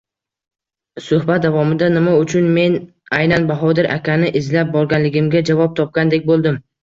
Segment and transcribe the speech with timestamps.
[1.07, 2.77] Suhbat davomida nima uchun men
[3.19, 6.59] aynan Bahodir akani izlab borganligimga javob topgandek bo‘ldim.